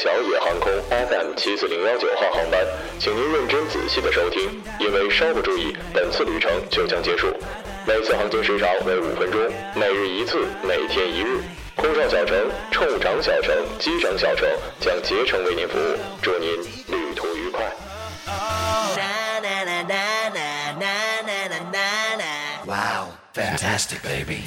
[0.00, 2.64] 小野航空 FM 七四零幺九号航班，
[3.00, 7.26] 请您认真仔细的收听，因为稍不注意，本次旅程就将结束。
[7.84, 9.40] 每次航行时长为五分钟，
[9.74, 11.40] 每日一次，每天一日。
[11.74, 14.48] 空少小城、乘长小城、机长小城
[14.78, 16.48] 将竭诚为您服务，祝您
[16.86, 17.66] 旅途愉快。
[22.64, 24.44] Wow, fantastic, baby.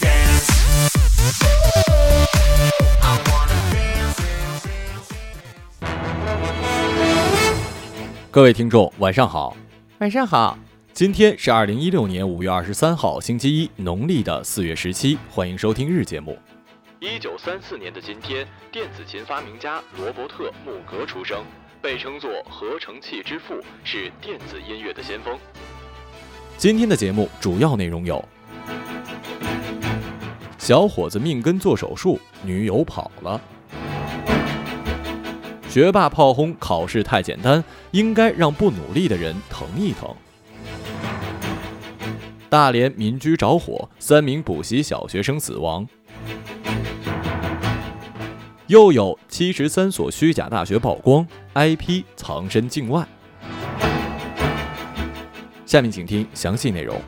[8.33, 9.57] 各位听众，晚上好。
[9.99, 10.57] 晚上好，
[10.93, 15.17] 今天是二零一六年五月二十三号，星期一，农历的四月十七。
[15.29, 16.39] 欢迎收听日节目。
[17.01, 21.43] 一九三四年的今天，电子琴发明家罗伯特·穆格出生，
[21.81, 25.37] 被称作合成器之父，是电子音乐的先锋。
[26.55, 28.23] 今天的节目主要内容有：
[30.57, 33.37] 小伙子命根做手术，女友跑了；
[35.71, 40.13] 学霸炮轰考试太简单，应该让不努力的人疼一疼。
[42.49, 45.87] 大连民居着火，三名补习小学生死亡。
[48.67, 53.07] 又有七十三所虚假大学曝光，IP 藏身境外。
[55.65, 57.01] 下面请听详细内容。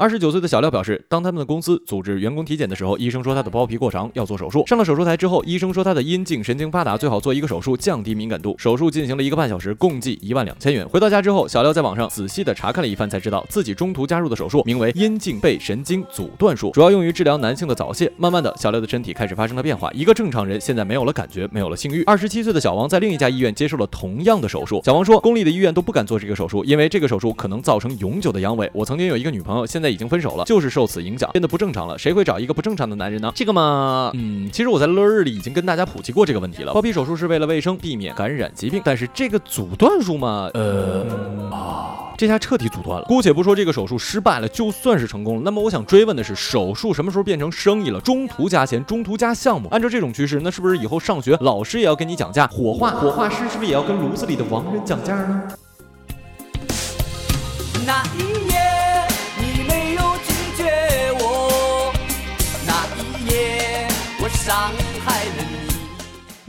[0.00, 4.66] 二十九岁的小廖表示，当他们的公司组织员工体检的时候，医生说他的包皮过长，要做手术。
[4.66, 8.54] 上了手术台之后，医生说他的阴茎神经发达，最好做一个手术，降低敏感度。
[8.56, 10.88] 手术进行了一个半小时，共计一万两千元。
[10.88, 18.10] 回到家之后，小廖在网上仔细的查看了一番，才知道自己中途加入的手术名为阴茎背神经阻断术，主要用于治疗男性的早泄。
[18.16, 22.02] 慢慢的，小廖的身体开始发生了变化，一个正常人现在没有了感觉，没有了性欲。
[22.04, 24.80] 二十七岁的小王在另一家医院接受了同样的手术。
[24.82, 28.66] 小王说，公立的医院都不敢做这个手术，因为这个手术可能造成永久的阳痿。
[28.72, 31.98] 我曾经有一个女朋友，现在已经分手了，就是受此影响变得不正常了。
[31.98, 33.32] 谁会找一个不正常的男人呢？
[33.34, 36.72] 这个嘛，嗯，其实我在乐日里已经跟大家普及过这个问题了。
[36.72, 41.04] 包皮手术是为了卫生，避免感染疾病，但是这个阻断术嘛，呃
[41.50, 43.06] 啊，这下彻底阻断了。
[43.06, 48.00] 姑且不说这个手术失败了，就算是成功了，那么我想追问的是，手术什么时候变成生意了？
[48.00, 52.46] 中途加钱，中途加项目，按照这种趋势，那是不是以后上学老师也要跟你讲价？
[52.46, 55.42] 火化火化师是不是也要跟炉子里的亡人讲价呢？
[57.86, 58.79] 那一夜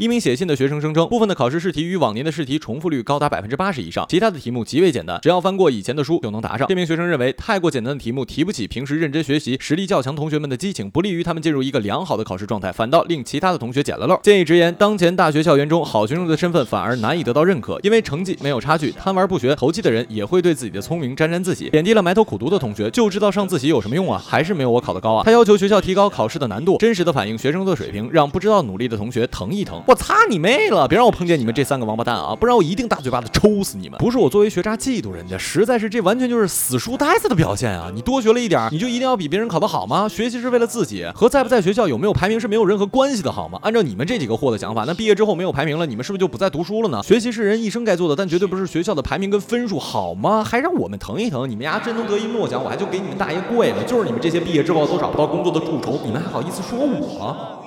[0.02, 6.68] 一名写信的学生声称，部分的考试试题与往年的试题重复率高达百分之八十以上，其他的题目极为简单，只要翻过以前的书就能答上。
[6.68, 14.20] 这名学生认为，太过简单的题目提不起平时认真学习、实力较强同学们的激情，不利于他们进入一个良好的考试状态，反倒令其他的同学捡了漏。
[14.24, 24.20] 建议直言，当前大学校园中，好学生的身份反而难以得到认可，因为成绩没有差距，贪玩不学、投机的人也会对自己的聪明沾沾自喜，贬低了埋头苦读的同学，就知道上自习有什么用啊？
[24.26, 25.22] 还是没有我考得高啊？
[25.24, 29.80] 他要求学校提高考试的难度，真实的反映学生的水平，让不知道努力的同学疼一疼。
[29.92, 30.88] 我擦你妹了！
[30.88, 32.34] 别让我碰见你们这三个王八蛋啊！
[32.34, 34.00] 不然我一定大嘴巴子抽死你们！
[34.00, 37.92] 不是我作为学渣嫉妒人家，实在是这完全就是死书呆子的表现啊！
[37.94, 40.08] 你多学了一点，你就一定要比别人考得好吗？
[40.08, 43.60] 学习是为了自己，和在不在学校有没有排名是没有任何关系的，好吗？
[43.64, 47.04] 按照你们这几个货的想法，那毕业之后没有排名了，你们是不是就不再读书了呢？
[47.04, 50.42] 学习是人一生该做的，但绝对不是学校的排名跟分数，好吗？
[50.42, 53.84] 还让我们疼一疼，你们丫真能得一诺奖，我还就给你们大爷跪了！
[53.84, 57.58] 就是你们这些毕业之后都找不到工作的蛀虫，你们还好意思说我？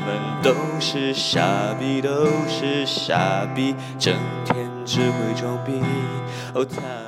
[0.00, 4.14] 我们都是傻逼，都是傻逼，整
[4.46, 4.79] 天。
[4.90, 5.74] 只会装逼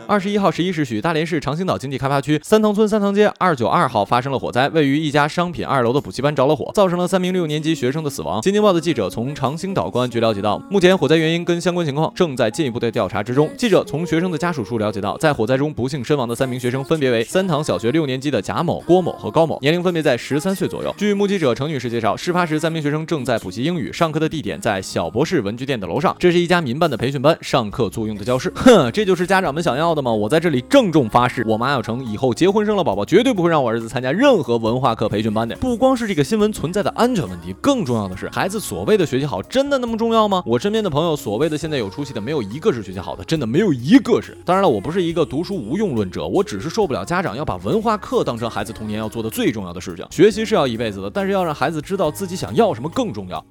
[0.07, 8.41] 二十一号十一时许，大连市长兴岛经济开发区三塘村三塘街二九二号发生了火灾，位于一家商品二楼的补习班着了火，造成了三名六年级学生的死亡。
[8.41, 13.51] 新京报的记者从长兴岛公安局了解到，目前火灾原因跟相关情况正在进一步的调查之中。
[13.59, 20.95] 记者从学生的家属处了解到，在火灾中不幸身亡的三名学生分别为三塘小学六年级的贾某、郭某和高某，年龄分别在十三岁左右。
[20.97, 28.53] 据目击者程女士介绍，事发时三名学生正在补习英语，上课的地点在小博士文具店的楼上，这是一家民办的培训班，上课作用的教室。
[28.55, 30.13] 哼，这就是家长们想要的吗？
[30.13, 35.57] 我在这里郑重发誓，我马小成以后结婚生了宝宝，绝对不会让我儿子参加任何文化课培训班的。
[35.57, 40.43] 不光是这个新闻存在的安全问题，更重要的是，孩子所谓的学习好，真的那么重要吗？
[40.47, 44.37] 我身边的朋友，所谓的现在有出息的，没有一个是学习好的，真的没有一个是。
[44.45, 50.07] 当然了，我不是一个读书无用论者，我只是受不了家长要把文化课当成孩子童年要做的最重要的事情。
[50.11, 53.43] 学习是要一辈子的，但是要让孩子知道自己想要什么更重要。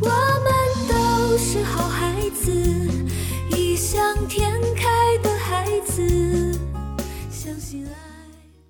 [0.00, 2.14] 我们都是好孩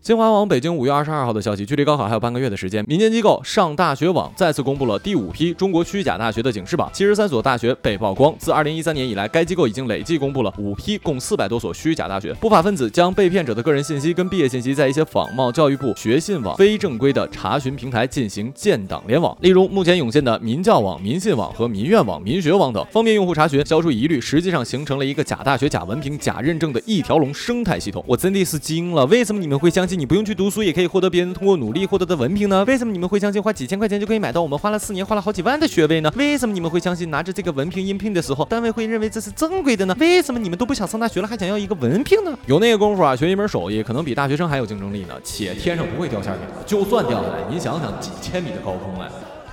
[0.08, 8.34] 新华网北京五月二十二号的消息，距离高考还有半个月的时间，民间机构上大学网再次公布了第五批中国虚假大学的警示榜，七十三所大学被曝光。
[8.38, 12.32] 自二零一三年以来，该机构已经累计公布了五批共四百多所虚假大学。
[12.40, 24.18] 不法分子将被骗者的个人信息跟毕业信息，在一些仿冒教育部学信网非正规的查询平台进行建档联网，例如目前涌现的民教网、民信网和民院网、民学网等，方便用户查询，消除疑虑。
[24.18, 28.02] 实际上形成了一个假大学、假文凭、假认证的一条龙生态系统。
[28.08, 29.97] 我真的是惊了，为什么你们会相信？
[29.98, 32.64] 你不用去读书也可以获得别人通过努力获得的文凭呢？
[32.68, 36.12] 为什么你们会相信花几千块钱就可以买到我们花了四年花了好几万的学位呢？
[36.14, 39.96] 为什么你们会相信拿着这个文凭应聘的时候，单位会认为这是正规的呢？
[39.98, 42.38] 为什么你们都不想上大学了，还想要一个文凭呢？
[42.46, 45.14] 有那个功夫啊，学一门手艺可能比大学生还有竞争力呢。
[45.24, 49.08] 且天上不会掉馅饼，就算掉下来，您想想几千米的高空哎，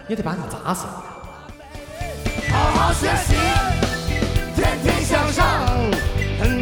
[0.08, 0.86] 也得把你砸死。
[2.52, 3.34] 好好学习，
[4.56, 5.44] 天天向上，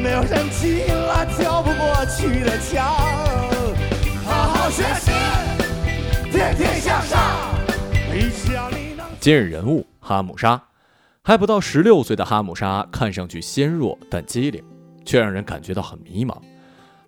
[0.02, 3.33] 没有人踢了跳不过去的墙。
[4.74, 5.12] 学习，
[6.32, 7.20] 天天向上，
[9.20, 10.60] 今日人物哈姆沙，
[11.22, 14.64] 还不到十六岁的哈姆沙看上去纤弱但机灵，
[15.06, 16.36] 却让人感觉到很迷茫，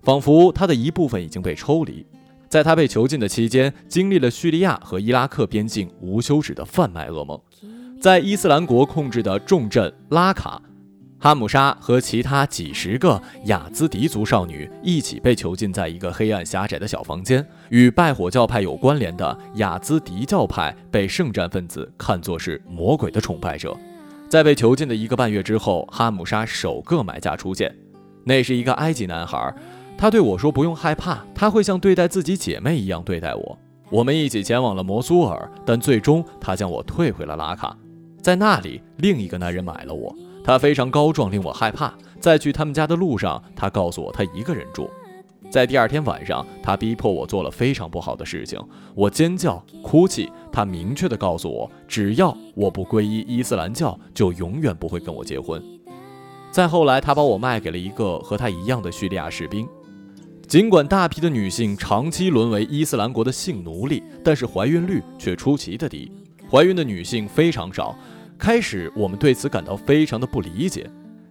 [0.02, 2.06] 仿佛他的一部分已经被抽离。
[2.48, 7.36] 在他被囚禁的期间，经历了叙利亚和伊拉克边境无休止的贩卖噩梦。
[8.00, 10.62] 在伊斯兰国控制的重镇拉卡，
[11.26, 17.44] 哈姆沙和其他几十个雅兹迪族少女一起被囚禁在一个黑暗狭窄的小房间。
[17.68, 23.76] 与拜火教派有关联的雅兹迪教派被圣战分子看作是魔鬼的崇拜者。
[24.28, 27.74] 在被囚禁的一个半月之后，哈姆沙首个买家出现，
[28.22, 29.52] 那是一个埃及男孩。
[29.98, 33.58] 他对我说：“不用害怕，他会像对待自己姐妹一样对待我。”
[33.90, 37.76] 我们一起前往了摩苏尔，但最终他将我退回了拉卡。
[38.22, 41.92] 在那里，另一个男人买了我，他非常高壮，令我害怕。
[42.20, 44.88] 在去他们家的路上，他告诉我他一个人住。
[45.50, 48.60] 在第二天晚上，他逼迫我做了非常不好的事情，
[48.94, 50.30] 我尖叫、哭泣。
[50.52, 55.60] 他明确地告诉我，只要我不皈依伊斯兰教，就永远不会跟我结婚。
[56.52, 59.66] 再后来，他把我卖给了一个和他一样的叙利亚士兵。
[60.46, 66.10] 尽管大批的女性长期沦为伊斯兰国的性奴隶，但是怀孕率却出奇的低，
[66.48, 67.96] 怀孕的女性非常少。
[68.38, 70.88] 开始我们对此感到非常的不理解，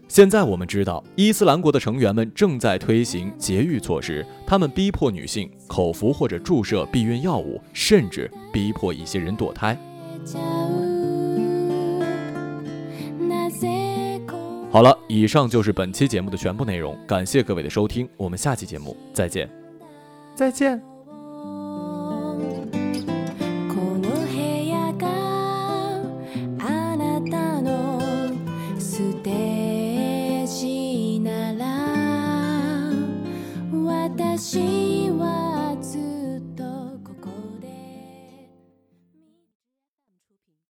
[0.07, 9.78] 现在我们知道伊斯兰国的成员们正在推行节育措施，他们逼迫女性口服或者注射避孕药物，甚至逼迫一些人堕胎。
[14.72, 19.50] 好了，以上就是本期节目的全部内容，感谢各位的收听，我们下期节目再见，
[20.36, 20.95] 再见。